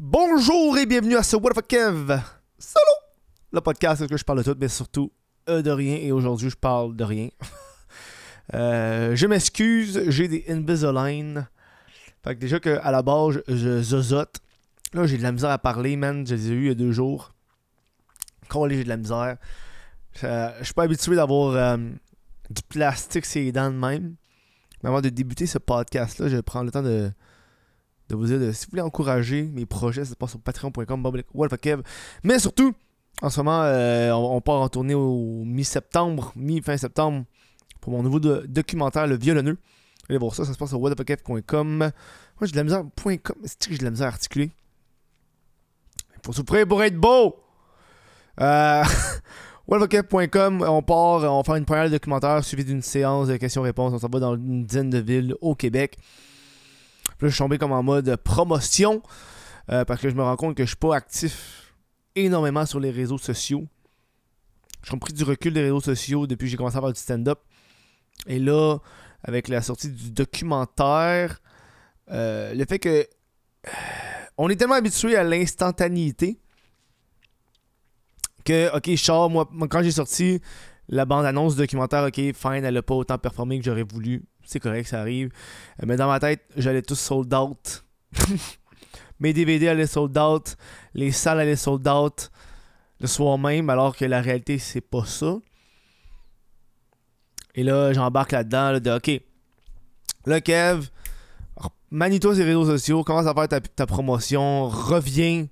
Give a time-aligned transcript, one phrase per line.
[0.00, 2.20] Bonjour et bienvenue à ce What the Kev
[2.56, 2.94] Solo
[3.50, 5.10] Le podcast où je parle de tout, mais surtout
[5.48, 5.96] euh, de rien.
[5.96, 7.28] Et aujourd'hui, je parle de rien.
[8.54, 11.46] Euh, je m'excuse, j'ai des Invisalign.
[12.24, 14.36] Fait que déjà qu'à la base, je, zozote.
[14.94, 16.26] Là, j'ai de la misère à parler, man.
[16.26, 17.34] Je les ai eu il y a deux jours.
[18.48, 19.36] Quand j'ai de la misère.
[20.24, 24.14] Euh, je suis pas habitué d'avoir du plastique sur les dents de même.
[24.82, 27.10] Mais avant de débuter ce podcast-là, je prendre le temps de,
[28.08, 31.22] de vous dire si vous voulez encourager mes projets, ça se passe sur patreon.com.
[32.24, 32.74] Mais surtout,
[33.20, 37.24] en ce moment, euh, on, part en tournée au mi-septembre, mi-fin septembre,
[37.80, 39.58] pour mon nouveau do- documentaire, Le Violonneux.
[40.08, 41.76] Allez voir ça, ça se passe sur whatthefuckf.com.
[41.78, 41.92] Moi,
[42.42, 42.84] j'ai de la misère.
[43.22, 43.36] .com.
[43.44, 44.50] C'est que j'ai de la misère à articuler?
[46.24, 47.36] Faut souffrir pour être beau!
[48.40, 48.84] Euh,
[49.68, 53.92] on part, on faire une première documentaire suivie d'une séance de questions-réponses.
[53.92, 55.98] On s'en va dans une dizaine de villes au Québec.
[57.20, 59.02] Là, je suis tombé comme en mode promotion
[59.70, 61.74] euh, parce que je me rends compte que je suis pas actif
[62.14, 63.66] énormément sur les réseaux sociaux.
[64.84, 67.40] J'ai compris du recul des réseaux sociaux depuis que j'ai commencé à faire du stand-up.
[68.26, 68.78] Et là,
[69.24, 71.40] avec la sortie du documentaire,
[72.10, 73.70] euh, le fait que euh,
[74.36, 76.38] on est tellement habitué à l'instantanéité
[78.44, 80.40] que, ok, moi, moi, quand j'ai sorti
[80.88, 84.24] la bande-annonce documentaire, ok, fine, elle a pas autant performé que j'aurais voulu.
[84.44, 85.30] C'est correct, ça arrive.
[85.82, 87.84] Euh, Mais dans ma tête, j'allais tous sold out.
[89.20, 90.56] Mes DVD allaient sold out.
[90.94, 92.30] Les salles allaient sold out
[93.00, 95.36] le soir même, alors que la réalité, c'est pas ça.
[97.54, 99.22] Et là, j'embarque là-dedans, là, de OK.
[100.26, 100.88] Là, Kev,
[101.90, 105.46] manie-toi sur les réseaux sociaux, commence à faire ta promotion, reviens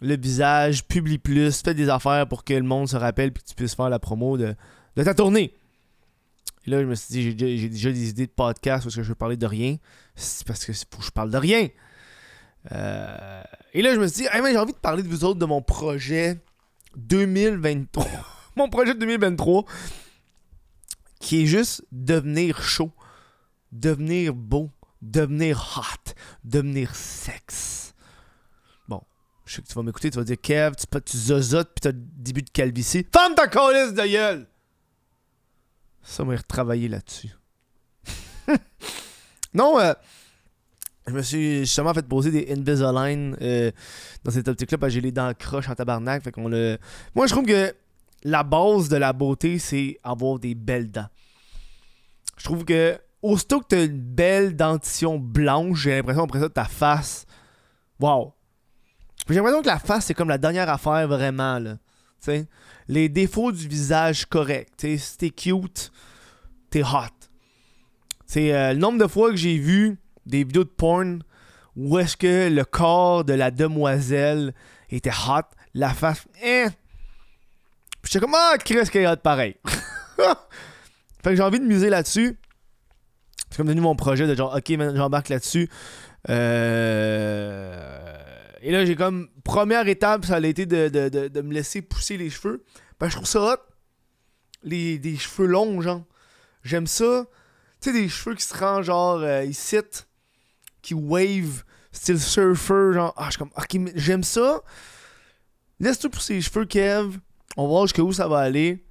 [0.00, 3.48] le visage, publie plus, fais des affaires pour que le monde se rappelle puis que
[3.48, 4.54] tu puisses faire la promo de,
[4.94, 5.54] ta tournée.
[6.66, 7.22] Et là, je me suis dit,
[7.58, 9.76] j'ai déjà, des idées de podcast parce que je veux parler de rien.
[10.14, 11.68] C'est parce que faut que je parle de rien.
[12.72, 15.46] Euh, et là, je me suis dit, j'ai envie de parler de vous autres de
[15.46, 16.38] mon projet
[16.96, 18.06] 2023.
[18.56, 19.64] mon projet de 2023
[21.20, 22.92] qui est juste devenir chaud,
[23.72, 24.70] devenir beau,
[25.02, 26.12] devenir hot,
[26.44, 27.94] devenir sexe.
[29.48, 31.92] Je sais que tu vas m'écouter, tu vas dire Kev, tu, tu zozotes pis t'as
[31.94, 33.06] début de calvitie.
[33.10, 34.46] Femme ta colisse de gueule!
[36.02, 37.30] Ça, y retravailler là-dessus.
[39.54, 39.94] non, euh,
[41.06, 43.70] je me suis justement fait poser des Invisalign euh,
[44.22, 46.22] dans cette optique-là parce j'ai les dents croches en tabarnak.
[46.22, 46.76] Fait qu'on le...
[47.14, 47.74] Moi, je trouve que
[48.24, 51.08] la base de la beauté, c'est avoir des belles dents.
[52.36, 56.66] Je trouve que aussitôt que t'as une belle dentition blanche, j'ai l'impression après ça ta
[56.66, 57.24] face.
[57.98, 58.34] Wow!
[59.28, 61.74] J'ai l'impression que la face, c'est comme la dernière affaire vraiment, là.
[62.20, 62.46] Tu sais,
[62.88, 64.80] les défauts du visage correct.
[64.80, 65.92] Si t'es cute,
[66.70, 67.14] t'es hot.
[68.26, 71.22] C'est le nombre de fois que j'ai vu des vidéos de porn
[71.76, 74.52] où est-ce que le corps de la demoiselle
[74.90, 75.42] était hot,
[75.74, 76.66] la face, eh.
[78.02, 79.56] Puis j'étais comme, ah, Chris, qu'elle est hot pareil.
[80.16, 82.36] fait que j'ai envie de muser là-dessus.
[83.48, 85.70] C'est comme devenu mon projet de genre, ok, j'embarque là-dessus.
[86.28, 88.16] Euh...
[88.60, 92.16] Et là, j'ai comme, première étape, ça a été de, de, de, me laisser pousser
[92.16, 92.64] les cheveux.
[92.98, 93.56] Ben, je trouve ça hot.
[94.62, 96.04] Les, des cheveux longs, genre.
[96.64, 97.26] J'aime ça.
[97.80, 99.76] Tu sais, des cheveux qui se rendent genre euh, ici,
[100.82, 103.14] qui wave, style surfer, genre.
[103.16, 104.62] Ah, je suis comme, j'aime ça.
[105.78, 107.18] Laisse-toi pousser les cheveux, Kev.
[107.56, 108.84] On va voir jusqu'où ça va aller.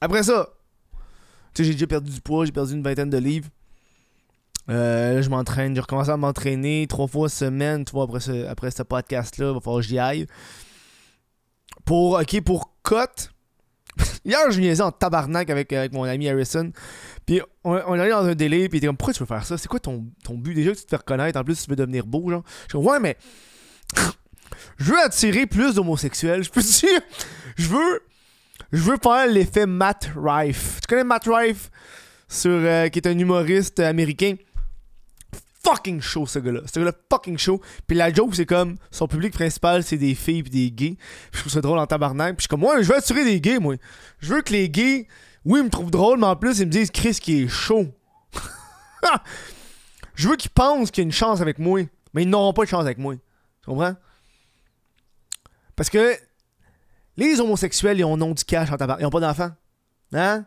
[0.00, 0.48] Après ça,
[1.52, 3.48] tu sais, j'ai déjà perdu du poids, j'ai perdu une vingtaine de livres.
[4.70, 8.46] Euh, là, je m'entraîne, j'ai recommencé à m'entraîner trois fois semaine, tu vois, après ce,
[8.46, 10.26] après ce podcast-là, il va falloir que j'y aille.
[11.84, 13.30] Pour, ok, pour cut.
[14.24, 16.70] Hier, je niaisais en tabarnak avec, avec mon ami Harrison.
[17.26, 19.26] Puis on, on est allé dans un délai, puis il était comme, pourquoi tu veux
[19.26, 19.58] faire ça?
[19.58, 20.54] C'est quoi ton, ton but?
[20.54, 22.44] Déjà que tu te fais reconnaître, en plus tu veux devenir beau, genre.
[22.68, 23.16] Je comme, ouais, mais.
[24.78, 26.44] je veux attirer plus d'homosexuels.
[26.44, 27.00] Je peux te dire,
[27.56, 28.02] je veux.
[28.72, 30.78] Je veux faire l'effet Matt Rife.
[30.82, 31.70] Tu connais Matt Rife?
[32.28, 34.36] Sur, euh, qui est un humoriste américain?
[35.62, 36.60] Fucking show, ce gars-là.
[36.72, 37.60] Ce gars-là, fucking show.
[37.86, 40.96] Puis la joke, c'est comme, son public principal, c'est des filles puis des gays.
[40.96, 42.36] Puis je trouve ça drôle en tabarnak.
[42.36, 43.76] Puis je suis comme, ouais, je veux attirer des gays, moi.
[44.20, 45.06] Je veux que les gays,
[45.44, 47.86] oui, ils me trouvent drôle, mais en plus, ils me disent Chris qui est chaud.
[50.14, 51.82] je veux qu'ils pensent qu'il y a une chance avec moi.
[52.14, 53.14] Mais ils n'auront pas de chance avec moi.
[53.14, 53.94] Tu comprends?
[55.76, 56.14] Parce que
[57.16, 59.02] les homosexuels, ils ont non du cash en tabarnak.
[59.02, 59.50] Ils ont pas d'enfants.
[60.12, 60.46] Hein?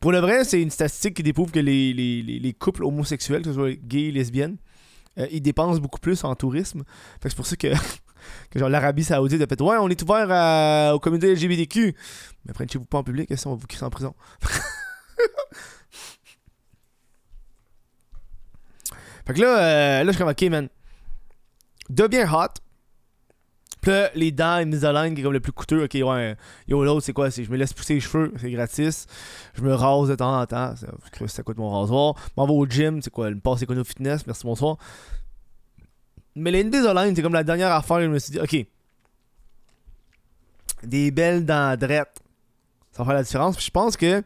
[0.00, 3.42] Pour le vrai, c'est une statistique qui déprouve que les, les, les, les couples homosexuels,
[3.42, 4.56] que ce soit gays lesbiennes,
[5.18, 6.84] euh, ils dépensent beaucoup plus en tourisme.
[7.20, 7.68] Fait que c'est pour ça que,
[8.50, 11.94] que genre l'Arabie Saoudite a fait Ouais, on est ouvert à- aux communautés LGBTQ.
[12.44, 14.14] Mais prenez-vous pas en public, sinon on va vous crisser en prison?
[19.26, 20.68] Fait que là, euh, là je suis comme, ok, man.
[21.88, 22.60] Deviens hot.
[23.86, 25.84] Puis là, les dents Invisalign qui est comme le plus coûteux.
[25.84, 26.36] Ok, ouais.
[26.66, 29.06] Yo, l'autre, c'est quoi Je me laisse pousser les cheveux, c'est gratis.
[29.54, 30.74] Je me rase de temps en temps.
[30.74, 30.88] Ça,
[31.28, 32.16] ça coûte mon rasoir.
[32.36, 34.76] M'en vais au gym, c'est quoi Une passe Econo Fitness, merci, bonsoir.
[36.34, 38.00] Mais les Invisalign, c'est comme la dernière affaire.
[38.00, 38.66] Je me suis dit, ok.
[40.82, 42.18] Des belles dents drettes.
[42.90, 43.54] Ça va faire la différence.
[43.54, 44.20] Puis je pense que.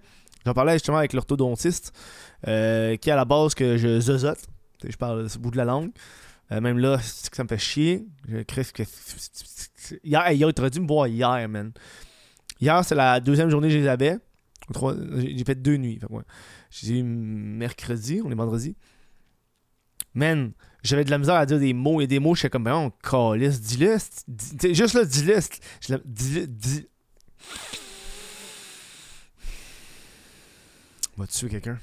[0.47, 1.93] J'en parlais justement avec l'orthodontiste.
[2.49, 4.41] Euh, qui à la base que je zozote.
[4.83, 5.91] Je parle au bout de la langue.
[6.53, 8.07] Euh, même là, c'est que ça me fait chier.
[8.29, 8.83] Je que.
[10.05, 11.73] Hier, il aurait dû me voir hier, man.
[12.61, 14.19] Hier, c'est la deuxième journée que je les avais.
[15.19, 15.99] J'ai fait deux nuits.
[16.71, 18.77] J'ai eu mercredi, on est vendredi.
[20.15, 20.53] Man,
[20.83, 22.75] j'avais de la misère à dire des mots et des mots, je suis comme, ben,
[22.75, 23.97] on calisse, dis-le.
[24.75, 25.39] Juste là, dis-le.
[26.05, 26.47] Dis-le.
[26.47, 26.87] Dis.
[31.17, 31.79] Va tuer quelqu'un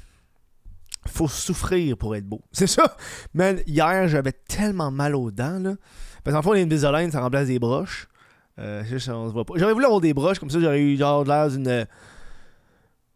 [1.17, 2.41] faut souffrir pour être beau.
[2.51, 2.95] C'est ça.
[3.33, 5.59] Mais hier, j'avais tellement mal aux dents.
[5.59, 5.75] Là.
[6.23, 8.07] Parce qu'en fait, les Invisalign, ça remplace des broches.
[8.59, 11.87] Euh, J'aurais voulu avoir des broches, comme ça, j'aurais eu genre l'air d'une.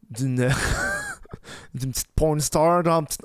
[0.09, 0.49] d'une.
[1.73, 3.21] d'une petite porn star, genre petite.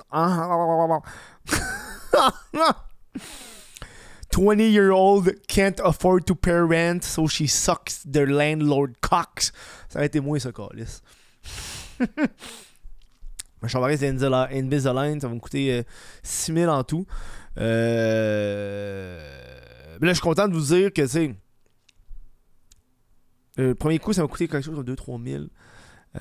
[4.31, 9.51] 20 year old can't afford to pay rent, so she sucks their landlord cocks.
[9.89, 11.01] Ça aurait été moins ça, Calis.
[13.61, 15.83] Ma chambre Invisalign, ça va me coûter
[16.23, 17.05] 6000 euh, en tout.
[17.57, 19.19] Euh...
[19.99, 21.35] là, je suis content de vous dire que, c'est.
[23.57, 25.45] Le premier coup, ça m'a coûté quelque chose de 2-3 000.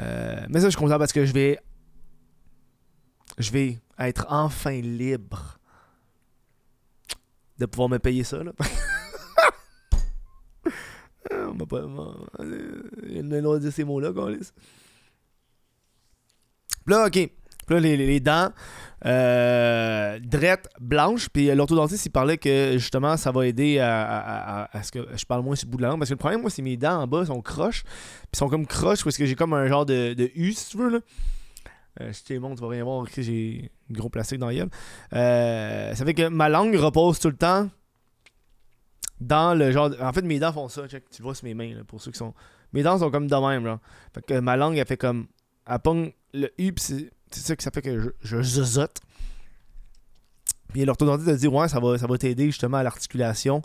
[0.01, 1.59] Euh, mais ça, je suis content parce que je vais.
[3.39, 5.59] Je vais être enfin libre
[7.59, 8.43] de pouvoir me payer ça.
[8.43, 8.53] Là.
[11.31, 11.85] on m'a pas.
[13.09, 14.53] Il a le dire ces mots-là, Carlis.
[16.87, 17.31] Là, OK.
[17.69, 18.51] Là, les, dents
[19.05, 21.29] euh, drettes, blanches.
[21.29, 25.57] Puis l'orthodontiste, il parlait que justement, ça va aider à, ce que je parle moins
[25.57, 25.99] sur le bout de la langue.
[25.99, 27.83] Parce que le problème, moi, c'est mes dents en bas sont croches.
[27.83, 30.77] Puis sont comme croches parce que j'ai comme un genre de, de U, si tu
[30.77, 30.91] veux.
[30.91, 30.99] Là.
[32.01, 34.71] Euh, je te montre, tu vas rien voir j'ai un gros plastique dans la gueule.
[35.13, 37.69] Euh, ça fait que ma langue repose tout le temps
[39.21, 39.91] dans le genre.
[40.01, 40.87] En fait, mes dents font ça.
[40.89, 42.35] Check, tu vois sur mes mains, là, pour ceux qui sont.
[42.73, 43.65] Mes dents sont comme de même.
[43.65, 43.81] Là.
[44.15, 45.27] Fait que ma langue, elle fait comme.
[45.67, 49.01] Elle pogne le U, c'est ça que ça fait que je, je zozote.
[50.69, 53.63] Puis l'orthodontiste a dit ouais ça va ça va t'aider justement à l'articulation.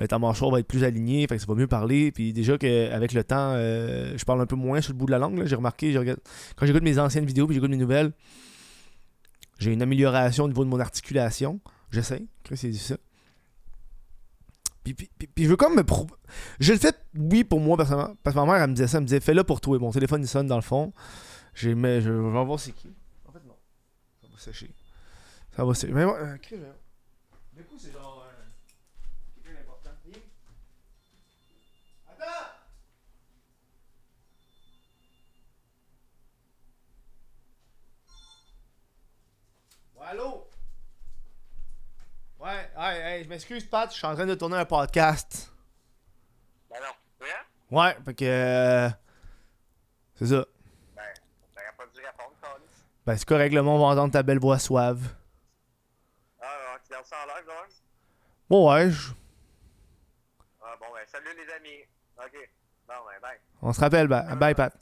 [0.00, 2.12] Euh, ta mâchoire va être plus alignée fait que ça va mieux parler.
[2.12, 5.12] Puis déjà qu'avec le temps euh, je parle un peu moins sur le bout de
[5.12, 5.94] la langue j'ai remarqué
[6.56, 8.12] quand j'écoute mes anciennes vidéos puis j'écoute mes nouvelles
[9.58, 11.60] j'ai une amélioration au niveau de mon articulation.
[11.90, 12.24] J'essaie
[12.54, 12.96] c'est ça.
[14.82, 16.10] Puis, puis, puis, je veux comme me prouver
[16.58, 18.14] je le fais oui pour moi personnellement.
[18.22, 19.78] Parce que ma mère elle me disait ça elle me disait fais-le pour toi.
[19.78, 20.92] Mon téléphone il sonne dans le fond
[21.54, 22.92] j'ai mais je vais voir c'est qui.
[23.26, 23.56] En fait non.
[24.20, 24.70] Ça va sécher.
[25.54, 25.92] Ça va sécher.
[25.92, 26.36] Mais euh,
[27.52, 29.90] Du coup c'est genre euh, quelqu'un d'important.
[32.08, 32.46] Attends!
[39.96, 40.46] Ouais, allô?
[42.40, 45.52] Ouais, hey, hey, je m'excuse Pat, je suis en train de tourner un podcast.
[46.70, 47.26] Ben non,
[47.78, 48.88] Ouais, fait que euh,
[50.14, 50.46] c'est ça.
[53.10, 55.00] Ben, c'est correct, le monde va entendre ta belle voix suave.
[56.40, 57.66] Ah, tu gardes ça en live, là?
[58.48, 59.10] Bon, ouais, je...
[60.62, 61.82] Ah, bon, ben, salut les amis.
[62.16, 62.48] Ok.
[62.86, 63.38] Bon, ben, bye.
[63.62, 64.72] On se rappelle, bye, bye Pat.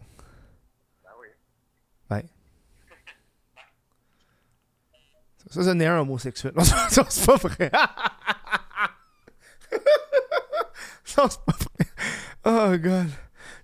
[1.02, 1.28] Ben oui.
[2.10, 2.28] Bye.
[5.48, 6.52] Ça, ça n'est un homosexuel.
[6.54, 7.70] Non, ça, c'est pas vrai.
[11.02, 11.86] ça, c'est pas vrai.
[12.44, 13.08] Oh, God.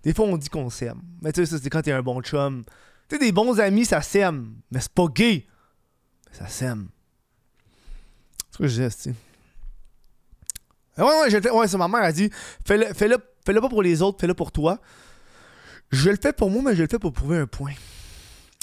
[0.02, 1.02] Des fois, on dit qu'on s'aime.
[1.20, 2.64] Mais tu sais, ça, c'est quand t'es un bon chum.
[3.08, 4.54] Tu sais, des bons amis, ça s'aime.
[4.70, 5.46] Mais c'est pas gay.
[6.30, 6.88] Mais ça s'aime.
[8.50, 9.14] C'est ce que je dis, tu
[10.96, 12.30] Ouais, ouais, ouais, c'est ma mère a dit
[12.64, 14.80] fais-le, fais-le, fais-le pas pour les autres, fais-le pour toi.
[15.90, 17.72] Je le fais pour moi, mais je le fais pour prouver un point.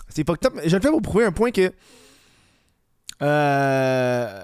[0.10, 0.60] C'est pas top.
[0.66, 1.72] Je le fais pour prouver un point que.
[3.22, 4.44] Euh,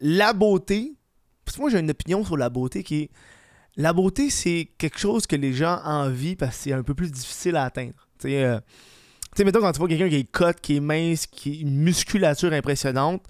[0.00, 0.94] la beauté.
[1.44, 3.10] Parce que moi, j'ai une opinion sur la beauté qui est.
[3.76, 7.10] La beauté, c'est quelque chose que les gens envient parce que c'est un peu plus
[7.10, 8.08] difficile à atteindre.
[8.22, 8.60] Tu sais, euh,
[9.44, 12.52] mettons quand tu vois quelqu'un qui est cut, qui est mince, qui a une musculature
[12.52, 13.24] impressionnante,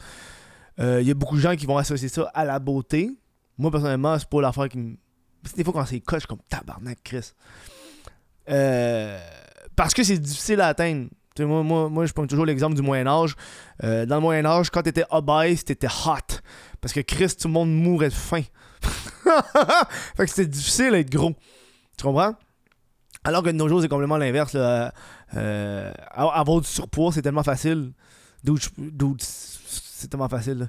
[0.81, 3.11] euh, il y a beaucoup de gens qui vont associer ça à la beauté.
[3.59, 4.97] Moi, personnellement, c'est pas l'affaire qui me.
[5.57, 7.33] Des fois, quand c'est cut, je suis comme tabarnak, Chris.
[8.49, 9.19] Euh,
[9.75, 11.09] parce que c'est difficile à atteindre.
[11.41, 13.35] moi, moi, moi, je prends toujours l'exemple du Moyen-Âge.
[13.83, 16.41] dans le Moyen-Âge, quand t'étais obèse, t'étais hot.
[16.81, 18.43] Parce que Chris, tout le monde mourait de faim.
[20.17, 21.33] fait que c'était difficile d'être gros.
[21.97, 22.35] Tu comprends?
[23.25, 24.52] Alors que de nos jours, c'est complètement l'inverse.
[24.55, 27.93] Euh, avoir du surpoids, c'est tellement facile.
[28.45, 30.59] c'est tellement facile.
[30.59, 30.67] Là.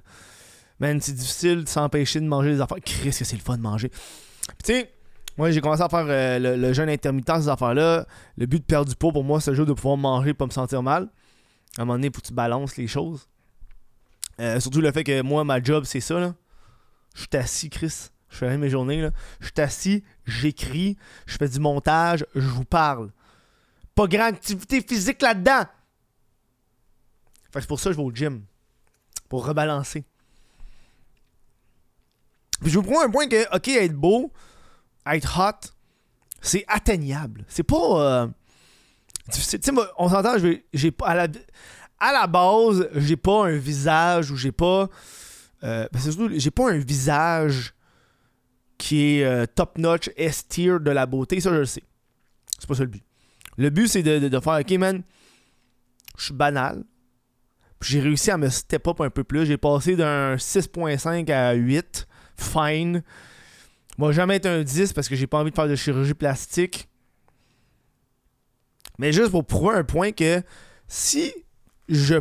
[0.79, 2.77] Man, c'est difficile de s'empêcher de manger des affaires.
[2.83, 3.89] Chris, que c'est le fun de manger.
[3.89, 4.93] Tu sais,
[5.37, 8.05] moi j'ai commencé à faire euh, le, le jeûne intermittent, ces affaires-là.
[8.37, 10.45] Le but de perdre du poids pour moi, c'est juste de pouvoir manger et pas
[10.45, 11.09] me sentir mal.
[11.77, 13.27] À un moment donné, faut que tu balances les choses.
[14.39, 16.35] Euh, surtout le fait que moi, ma job, c'est ça.
[17.15, 18.09] Je suis assis, Chris.
[18.33, 18.99] Je fais mes journées.
[18.99, 19.11] là.
[19.39, 20.97] Je suis assis, j'écris,
[21.27, 23.11] je fais du montage, je vous parle.
[23.93, 25.65] Pas grande activité physique là-dedans.
[27.51, 28.43] Fait c'est pour ça que je vais au gym.
[29.29, 30.03] Pour rebalancer.
[32.61, 34.31] Puis je vous prends un point que, ok, être beau,
[35.05, 35.69] être hot,
[36.41, 37.45] c'est atteignable.
[37.47, 38.23] C'est pas.
[38.23, 38.27] euh.
[39.31, 39.59] Tu sais,
[39.99, 40.37] on s'entend,
[40.73, 41.05] j'ai pas.
[41.09, 41.27] À la,
[41.99, 44.89] à la base, j'ai pas un visage ou j'ai pas.
[45.63, 47.75] Euh, ben, c'est surtout, j'ai pas un visage
[48.83, 51.39] qui est euh, top notch, S tier de la beauté.
[51.39, 51.83] Ça, je le sais.
[52.59, 53.01] C'est pas ça le but.
[53.55, 55.03] Le but, c'est de, de- faire, ok, man,
[56.17, 56.83] je suis banal.
[57.79, 59.45] J'ai réussi à me step up un peu plus.
[59.45, 62.09] J'ai passé d'un 6.5 à 8.
[62.35, 63.03] Fine.
[63.97, 66.89] Moi, jamais être un 10 parce que j'ai pas envie de faire de chirurgie plastique.
[68.99, 70.43] Mais juste pour prouver un point que
[70.89, 71.31] si
[71.87, 72.15] je,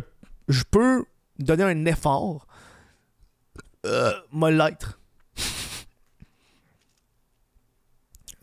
[0.47, 1.03] je peux
[1.39, 2.47] donner un effort,
[3.85, 4.97] euh, moi l'être.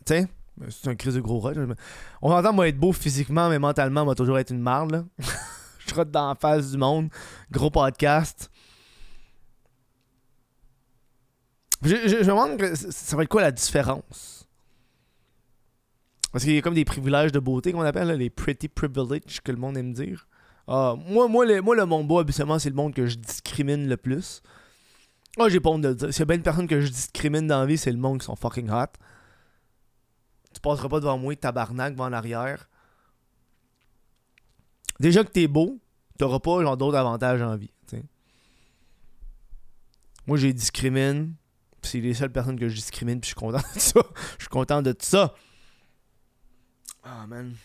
[0.69, 1.57] c'est un crise de gros rush.
[2.21, 5.05] On entend moi être beau physiquement, mais mentalement, moi toujours être une marde.
[5.79, 7.09] je trotte dans la face du monde.
[7.51, 8.49] Gros podcast.
[11.83, 14.47] Je, me demande ça va être quoi la différence?
[16.31, 19.51] Parce qu'il y a comme des privilèges de beauté qu'on appelle, les pretty privileges que
[19.51, 20.27] le monde aime dire.
[20.67, 23.89] Ah, moi, moi, le, moi, le monde beau, habituellement, c'est le monde que je discrimine
[23.89, 24.41] le plus.
[25.39, 26.13] Ah, j'ai pas honte de le dire.
[26.13, 28.19] S'il y a bien une personne que je discrimine dans la vie, c'est le monde
[28.19, 28.85] qui sont fucking hot.
[30.61, 32.69] Tu passeras pas devant moi, tabarnak, devant l'arrière.
[34.99, 35.79] Déjà que t'es beau,
[36.19, 37.71] t'auras pas genre d'autres avantages en vie.
[40.27, 41.33] Moi, j'ai discrimine.
[41.81, 44.01] C'est les seules personnes que je discrimine, puis je suis content de ça.
[44.37, 45.33] Je suis content de ça.
[47.03, 47.55] Ah, man.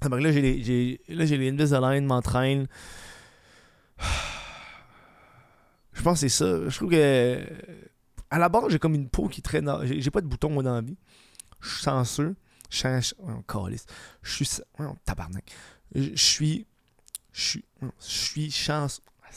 [0.00, 2.08] Ah, ben là, j'ai les, là, j'ai les Invisalign.
[5.92, 6.66] Je pense que c'est ça.
[6.66, 7.46] Je trouve que.
[8.30, 9.70] À la base, j'ai comme une peau qui traîne.
[9.82, 10.96] J'ai, pas de boutons, moi, dans la vie.
[11.60, 12.36] Je suis chanceux.
[12.70, 13.14] Je suis.
[13.18, 13.68] oh.
[14.22, 14.62] Je suis.
[14.78, 15.50] oh, tabarnak.
[15.94, 16.66] Je suis.
[17.32, 17.64] Je suis.
[17.80, 19.02] Je suis chanceux.
[19.22, 19.28] Ah,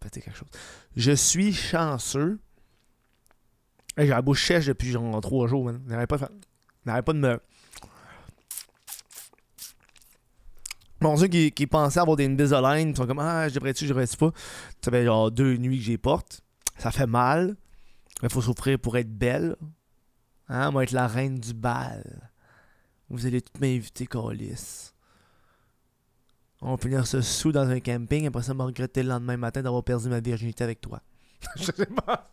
[0.00, 0.48] pété quelque chose.
[0.96, 2.38] Je suis chanceux.
[3.96, 5.80] J'ai la bouche sèche depuis genre trois jours, man.
[5.86, 7.40] N'arrête pas, de pas de me.
[11.00, 13.90] Mon Dieu, qui, qui pensaient avoir des Invisalign, ils sont comme Ah, je devrais-tu, je
[13.90, 14.32] devrais-tu pas?
[14.82, 16.40] Ça fait genre deux nuits que j'y porte.
[16.78, 17.56] Ça fait mal.
[18.22, 19.56] Il faut souffrir pour être belle.
[20.48, 22.30] Hein, moi, être la reine du bal.
[23.08, 24.92] Vous allez toutes m'inviter, Colis.
[26.60, 29.62] On va finir ce sous dans un camping, après ça, me regretter le lendemain matin
[29.62, 31.00] d'avoir perdu ma virginité avec toi.
[31.56, 32.30] je sais pas.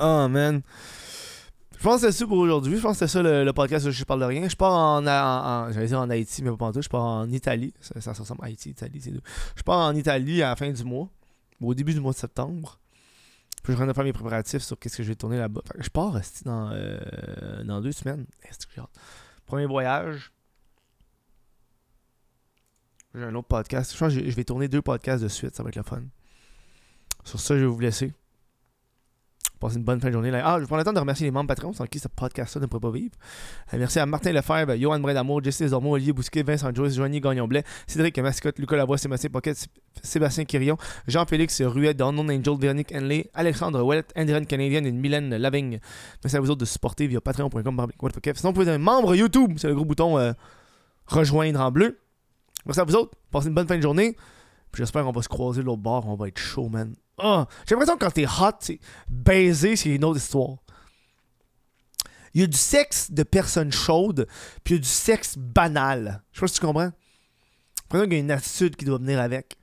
[0.00, 0.62] Oh man.
[1.78, 2.76] Je pense que c'est ça pour aujourd'hui.
[2.76, 4.48] Je pense que c'est ça le, le podcast où je parle de rien.
[4.48, 5.10] Je pars en, en-
[5.68, 6.80] en- j'allais dire en Haïti, mais pas en tout.
[6.82, 7.74] Je pars en Italie.
[7.80, 9.20] Ça, ça se ressemble à Haïti, Italie, c'est deux.
[9.56, 11.08] Je pars en Italie à la fin du mois.
[11.60, 12.80] Au début du mois de septembre.
[13.66, 15.62] Je train de faire mes préparatifs sur qu'est-ce que je vais tourner là-bas.
[15.78, 18.26] Je pars dans, euh, dans deux semaines.
[19.46, 20.32] Premier voyage.
[23.14, 23.92] J'ai un autre podcast.
[23.92, 25.54] Je pense que je vais tourner deux podcasts de suite.
[25.54, 26.02] Ça va être le fun.
[27.24, 28.12] Sur ça, je vais vous laisser.
[29.60, 30.30] Passez une bonne fin de journée.
[30.30, 30.42] là.
[30.44, 32.66] Ah, je prends le temps de remercier les membres Patreon sans qui ce podcast-là ne
[32.66, 33.14] pourrait pas vivre.
[33.72, 37.64] Euh, merci à Martin Lefebvre, Johan Brindamour, Jesse Desormeaux, Olivier Bousquet, Vincent Joyce, Joanie Gagnon-Blais,
[37.86, 39.68] Cédric Mascotte, Lucas Lavoie, Sébastien Pocket, Sé-
[40.02, 40.76] Sébastien Quirion,
[41.08, 45.78] Jean-Félix Ruet, Donon Angel, Véronique Henley, Alexandre Ouellet, Indienne Canadienne et Mylène Lavigne.
[46.22, 47.64] Merci à vous autres de supporter via patreon.com.
[47.64, 49.54] Sinon, vous pouvez devenir membre YouTube.
[49.56, 50.32] C'est le gros bouton euh,
[51.06, 51.98] rejoindre en bleu.
[52.66, 53.12] Merci à vous autres.
[53.30, 54.14] Passez une bonne fin de journée.
[54.74, 56.06] J'espère qu'on va se croiser l'autre bord.
[56.08, 56.94] On va être chaud, man.
[57.18, 58.74] Ah, j'ai l'impression que quand t'es hot,
[59.08, 60.58] baiser, c'est une autre histoire.
[62.34, 64.26] Il y a du sexe de personnes chaudes,
[64.64, 66.22] puis il y a du sexe banal.
[66.32, 66.90] Je sais pas si tu comprends.
[66.90, 69.56] J'ai l'impression qu'il y a une attitude qui doit venir avec.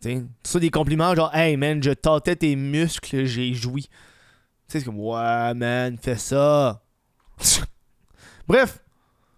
[0.00, 3.82] Tu sais, ça des compliments genre Hey man, je tâtais tes muscles, j'ai joui.
[3.82, 3.90] Tu
[4.68, 6.82] sais, c'est comme Ouais man, fais ça.
[8.48, 8.82] Bref,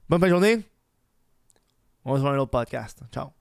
[0.09, 0.65] bonne fin de journée.
[2.05, 3.01] On se voit dans un autre podcast.
[3.13, 3.33] Ciao.